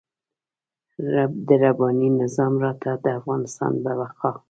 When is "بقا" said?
3.99-4.31